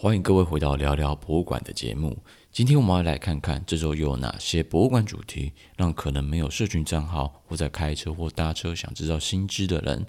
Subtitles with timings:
[0.00, 2.16] 欢迎各位回到聊聊博物馆的节目。
[2.52, 10.06] 今天我们要来看看这周又有哪些博物馆主题，让可能没有社群账号或在开车或搭车想知道新知的人，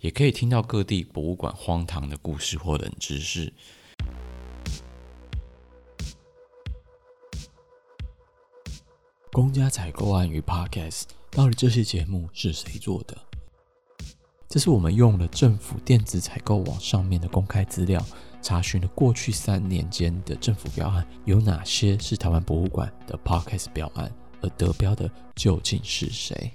[0.00, 3.52] 也可以听到各地博物馆荒唐的故事或冷知识。
[9.32, 13.18] 公家采购案与 Podcast，到底这些节目是谁做的？
[14.48, 18.00] 这是我们用了政府电子采购网上面的公开资料。
[18.46, 24.08] 查询了过去三年间的政府标案，有哪些是台湾博物馆的 Podcast 标案，
[24.40, 26.52] 而得标的究竟是谁？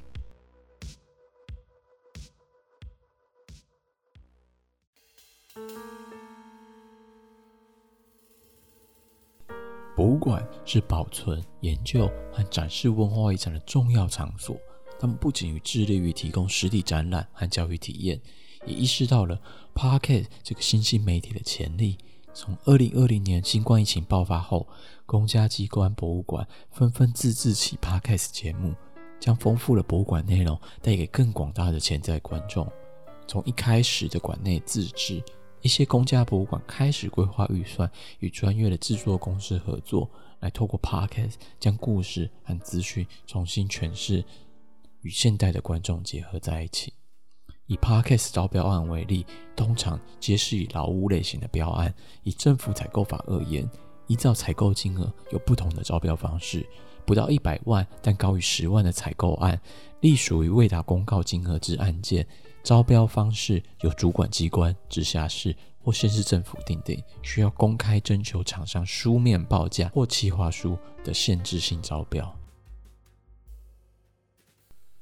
[9.93, 14.55] 博物馆是保存、研究和展示文化遗产的重要场所，
[14.97, 18.17] 他们不仅致力于提供实体展览和教育体验。
[18.65, 19.39] 也意识到了
[19.73, 21.97] Podcast 这个新兴媒体的潜力。
[22.33, 24.67] 从二零二零年新冠疫情爆发后，
[25.05, 28.73] 公家机关博物馆纷纷自制起 Podcast 节目，
[29.19, 32.71] 将丰富的博物馆内容带给更广大的潜在观众。
[33.27, 35.21] 从一开始的馆内自制，
[35.61, 44.23] 一些公家博物馆开始规划预算，与专业的制作公司合作，来透过 Podcast 将故事和资讯重新诠释，
[45.01, 46.93] 与现代的观众结合在一起。
[47.71, 51.93] 以 Parkes 招标案为例，通常皆是以劳务类型的标案。
[52.23, 53.65] 以政府采购法而言，
[54.07, 56.67] 依照采购金额有不同的招标方式，
[57.05, 59.57] 不到一百万但高于十万的采购案，
[60.01, 62.27] 隶属于未达公告金额之案件，
[62.61, 72.40] 招标方式由主管机关、直辖市或县市政府订定，需要公开征求厂商书面报价或企划书的限制性招标。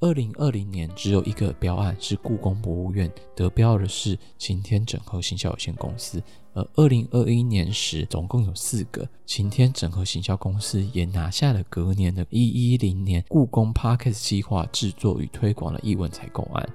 [0.02, 6.22] 二零二零年只有一个标案是故宫博物院得标的是晴天整合行销有限公司，
[6.54, 16.66] 而二零二一年时总共有四个晴天整合行销公司也拿下了隔年的一一零年故宫 Parkes 计划制作与推广的艺文采购案，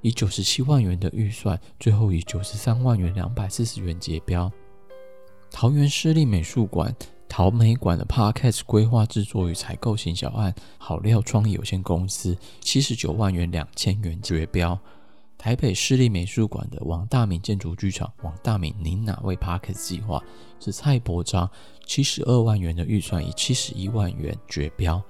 [0.00, 4.50] 以九十七万元的预算，最后以九十三万元两百四十元结标。
[5.50, 6.96] 桃园市立美术馆。
[7.30, 14.76] 桃美馆的 Podcast 规划制作与采购型小案，好料创意有限公司七十九万元两千元绝标。
[15.38, 20.20] 台北市立美术馆的王大明建筑剧场，王大明您哪位 Parkas 计划
[20.58, 21.48] 是蔡伯章
[21.86, 25.00] 七十二万元的预算，以七十一万元绝标。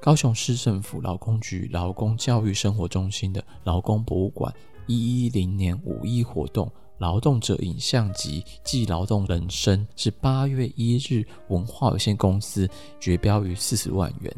[0.00, 4.54] 高雄市政府劳工局劳工教育生活中心的劳工博物馆
[4.86, 6.70] 一一零年五一活动。
[6.98, 12.68] 劳动者影像集暨劳动人生是八月一日文化有限公司
[12.98, 14.34] 绝标于四十万元。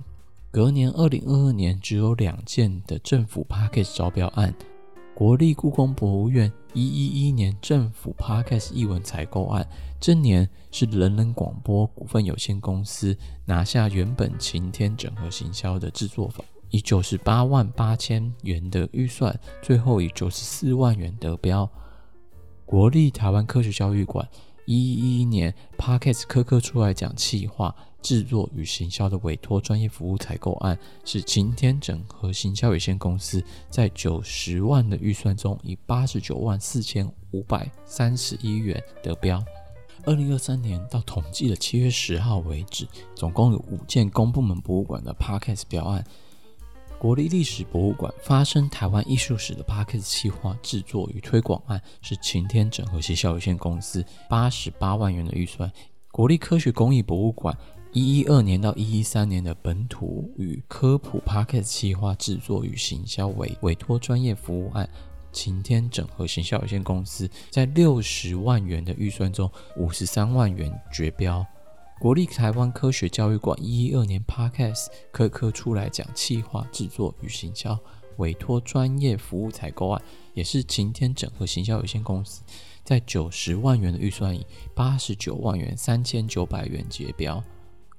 [0.50, 4.52] 隔年二零二二年只有两件的政府 package 招标案，
[5.14, 9.68] 国立故宫博物院一一一年政府 Podcast 艺文采购案，
[10.00, 21.70] 这年是人人广播股份有限公司拿下原本晴天整合行销的制作坊，以九十八万八千元的预算，最后以九十四万元得标。
[22.68, 24.28] 国立台湾科学教育馆
[24.66, 39.42] 一一一年 Parkes 科科出来讲企划制作与行销的委托专业服务采购案，是晴天整合行销有限公司在九十万的预算中，以八十九万四千五百三十一元得标。
[40.04, 46.04] 二零二三年到统计的七月十号为止，总共有五件公部门博物馆的 Parkes 标案。
[46.98, 55.70] 国立历史博物馆发生台湾艺术史的 Podcast 企划制作与推广案，是晴天整合行销有限公司八十八万元的预算。
[56.10, 57.56] 国立科学工艺博物馆
[57.92, 64.88] 一一二年到一一三年的本土与科普 Podcast 企划制作与行销委委托专业服务案，
[65.30, 71.46] 晴天整合行销有限公司在六十万元的预算中，五十三万元绝标。
[72.00, 77.76] 国立台湾科学教育馆一一二年 Podcast 科科出来讲企划制作与行销
[78.18, 80.00] 委托专业服务采购案，
[80.32, 82.42] 也是晴天整合行销有限公司
[82.84, 87.42] 在九十万元的预算以八十九万元三千九百元结标。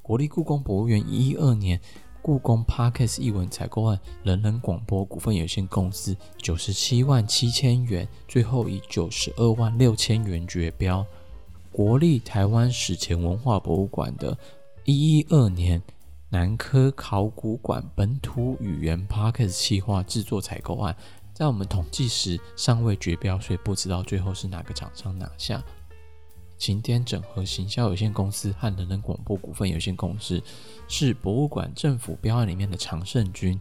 [0.01, 1.77] 国立故宫博物院一一二年
[2.21, 11.05] 故宫 Podcast 艺文采购案，人人广播股份有限公司九十七万七千元，最后以九十二万六千元绝标。
[11.71, 14.37] 国立台湾史前文化博物馆的
[14.85, 15.81] 一一二年
[16.29, 20.95] 南科考古馆本土语言 Podcast 企划制作采购案，
[21.33, 25.63] 在我们统计时尚未绝标，所以不知道最后是哪个厂商拿下。
[26.57, 30.43] 晴天整合行销有限公司和人人广播股份有限公司
[30.89, 33.57] 是博物馆政府标案里面的常胜军。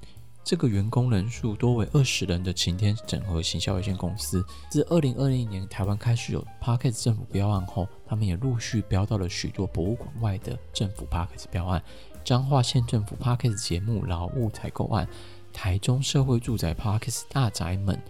[0.49, 11.85] 这个员工人数多为二十人的晴天整合行销有限公司，自二零二零年台湾开始有 Podcast 政府标案后，他们也陆续标到了许多博物馆外的政府 Podcast 标案。
[12.25, 15.06] 彰化县政府 Podcast 节目劳务采购案，
[15.53, 18.00] 台中社会住宅 Podcast 大宅门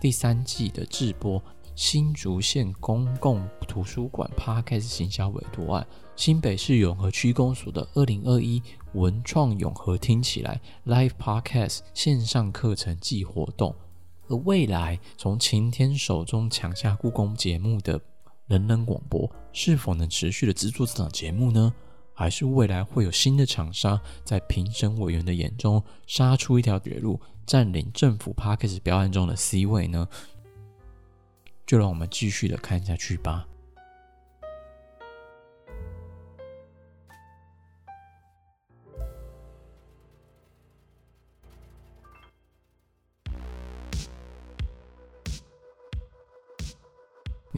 [0.00, 1.42] 第三季的制播，
[1.74, 5.84] 新竹县公共图书馆 p a r k a s 行销委托案，
[6.14, 8.62] 新北市永和区公所的二零二一
[8.94, 13.74] 文创永和听起来 Live Podcast 线上课程暨活动，
[14.28, 18.00] 而未来从晴天手中抢下故宫节目的
[18.46, 21.72] 人人广播，是否能持续的制作这档节目呢？
[22.14, 30.08] 还是未来会有新的厂商在评审委员的眼中杀出一条绝路，占领政府 Podcast 标案中的 C 位呢？
[31.64, 33.46] 就让我们继续的看下去吧。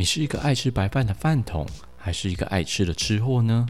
[0.00, 1.66] 你是一个爱吃白饭的饭桶，
[1.98, 3.66] 还是一个爱吃的吃货呢？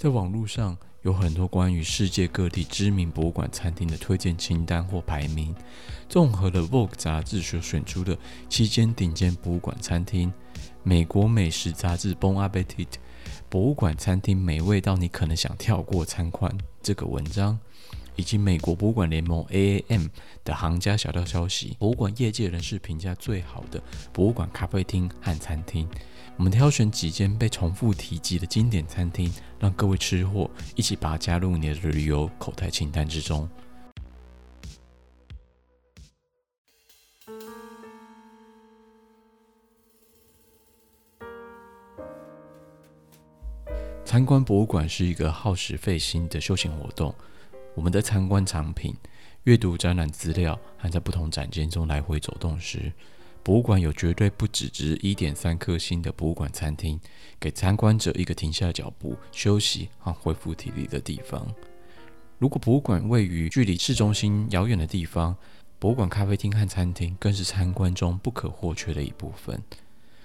[0.00, 5.54] 在网络上有很多关于世界各地知名博物馆餐厅的推荐清单或排名，
[6.08, 8.18] 综合了《Vogue》杂志所选出的
[8.48, 10.32] 七间顶尖博物馆餐厅，
[10.82, 12.86] 美国美食杂志《Bon Appetit》
[13.48, 16.52] 博物馆餐厅美味到你可能想跳过参观
[16.82, 17.56] 这个文章，
[18.16, 20.08] 以及美国博物馆联盟 AAM
[20.44, 23.82] 的行家小道消息，博物馆业界人士评价最好的
[24.12, 25.88] 博物馆咖啡厅和餐厅。
[26.36, 33.48] 我们挑选几间被重复提及的经典餐厅，让各位吃货一起把它加入你的旅游口袋清单之中。
[44.04, 47.12] 参观博物馆是一个耗时费心的休闲活动。
[47.74, 48.94] 我们在参观藏品、
[49.44, 52.92] 阅读展览资料，和在不同展间中来回走动时，
[53.42, 56.98] 博物馆有绝对不只值一点三颗星的博物馆餐厅，
[57.38, 61.46] 给参观者一个停下脚步、休息和恢复体力的地方。
[62.38, 65.36] 如果博物馆位于距离市中心遥远的地方，
[65.78, 69.60] 博物馆咖啡厅和餐厅更是参观中不可或缺的一部分。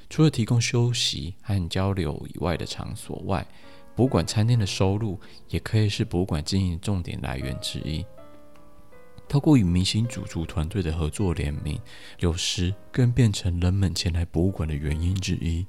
[0.09, 3.45] 除了提供休息和交流以外的场所外，
[3.99, 5.19] 博物馆餐厅的收入
[5.49, 8.05] 也可以是博物馆经营的重点来源之一。
[9.27, 11.77] 透过与明星主厨团队的合作联名，
[12.19, 15.67] 有时更变成人们前来博物馆的原因之一。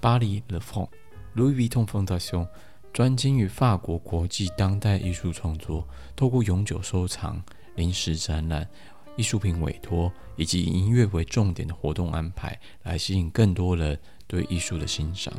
[0.00, 0.88] 巴黎 Le Fond
[1.36, 2.48] Louis Vuitton Fondation
[2.90, 5.86] 专精于法国国际当代艺术创作，
[6.16, 7.38] 透过永久收藏、
[7.74, 8.66] 临时展览、
[9.14, 15.30] 艺术品委托以及以音乐为重点的活动安排，来吸引更多人对艺术的欣赏。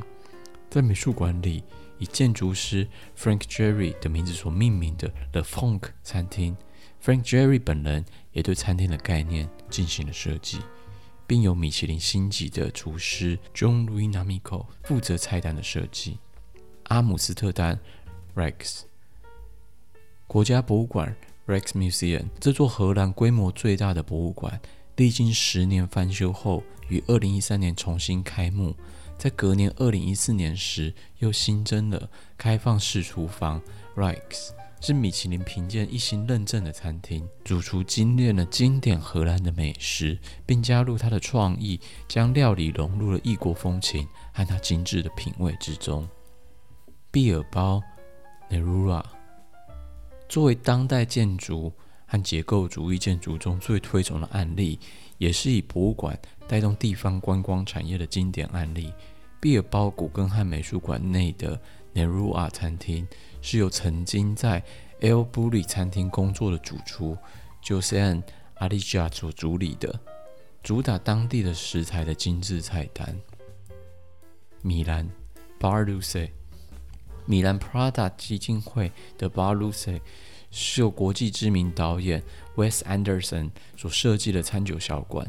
[0.70, 1.64] 在美术馆里，
[2.00, 2.88] 以建筑师
[3.18, 6.58] Frank Gehry 的名字所命名的 The Funk 餐厅。
[7.04, 8.04] Frank Gehry 本人
[8.34, 10.60] 也对餐厅的概念进行了设计，
[11.28, 16.18] 并由米其林星级的厨师 John Louis Namico 负责菜单的设计。
[16.86, 17.80] 阿姆斯特丹
[18.36, 18.82] Rijks
[20.26, 21.16] 国家博物馆
[21.48, 24.60] Rijksmuseum 这座荷兰规模最大的博物馆，
[24.96, 28.76] 历经十年翻修后，于二零一三年重新开幕。
[29.20, 33.62] 在隔年二零一四年时，又新增了开放式厨房
[33.98, 34.52] Rijks。
[34.82, 41.78] 是米其林评鉴一星认证的餐厅，主厨精炼了经典荷兰的美食，并加入他的创意，
[42.08, 46.08] 将料理融入了异国风情和他精致的品味之中。
[47.12, 47.84] 毕尔包
[48.50, 49.04] Nerura
[50.30, 51.74] 作为当代建筑
[52.06, 54.80] 和结构主义建筑中最推崇的案例，
[55.18, 56.18] 也是以博物馆
[56.50, 58.92] 带动地方观光产业的经典案例。
[59.40, 61.58] 毕尔包古根汉美术馆内的
[61.94, 63.08] Nerua 餐厅。
[63.42, 64.62] 是由曾经在
[65.00, 67.18] El Bulli 餐厅工作的主厨
[67.64, 68.22] Josean
[68.58, 69.98] Alija 所主理的，
[70.62, 73.16] 主打当地的食材的精致菜单。
[74.62, 75.10] 米兰
[75.58, 76.32] Bar Luce，
[77.26, 80.02] 米兰 Prada 基金会的 Bar Luce
[80.52, 82.22] 是由国际知名导演
[82.58, 85.26] Wes Anderson 所设计的餐酒小馆。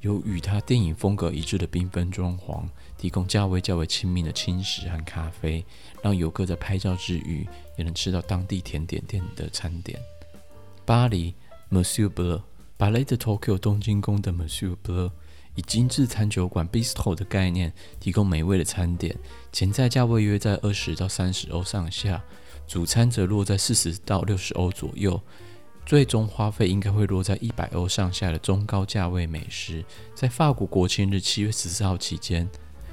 [0.00, 2.64] 有与他电影风格一致的缤纷装潢，
[2.96, 5.64] 提供价位较为亲民的轻食和咖啡，
[6.02, 9.98] 让游客在拍照之余也能吃到当地甜点店的餐点。
[10.84, 11.34] 巴黎
[11.70, 12.42] Monsieur b l e u
[12.76, 15.10] 把 Late Tokyo 东京宫的 Monsieur Bleu
[15.54, 19.16] 以精致餐酒馆 Bistro 的概念，提供美味的餐点，
[19.50, 22.22] 前菜价位约在二十到三十欧上下，
[22.68, 25.20] 主餐则落在四十到六十欧左右。
[25.86, 29.84] 最终花费应该会落在一百欧上下的中高价位美食。
[30.16, 32.48] 在法国国庆日七月十四号期间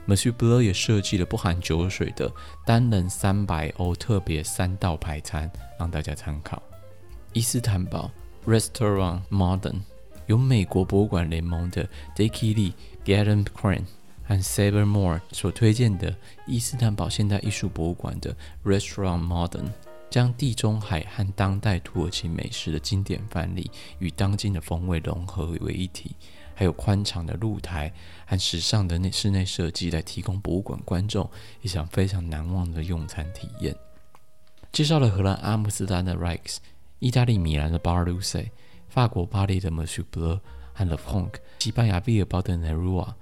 [0.07, 2.31] ，Monsieur Bleu 也设计了不含酒水的
[2.67, 6.61] 单人三百欧特别三道排餐，让大家参考。
[7.33, 8.11] 伊斯坦堡
[8.45, 9.81] Restaurant Modern，
[10.27, 12.73] 由美国博物馆联盟的 Dickie Lee、
[13.03, 13.85] Galen Crain
[14.23, 19.71] 和 Sabre Moore 所推荐的伊斯坦堡现代艺术博物馆的 Restaurant Modern，
[20.13, 26.15] 将地中海和当代土耳其美食的经典范例与当今的风味融合为一体，
[26.53, 27.91] 还有宽敞的露台
[28.27, 31.27] 和时尚的内室内设计，来提供博物馆观众
[31.63, 33.75] 一场非常难忘的用餐体验。
[34.71, 36.57] 介绍了荷兰阿姆斯特丹的 Rijks。
[36.99, 38.51] 意大利米兰的 Bar Luce，
[38.89, 40.39] 法国巴黎的 Monsieur Bleu
[40.73, 43.15] 和 Le Pronk，西班牙毕尔包的 Nerua，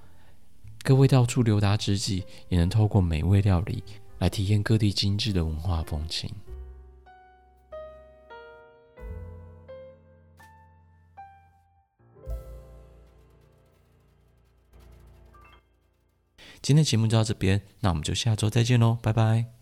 [0.82, 3.82] 各位到处溜达之际，也能透过美味料理
[4.18, 6.30] 来体验各地精致的文化风情。
[16.62, 19.61] 今天节目就到这边，那我们就下周再见喽，拜拜。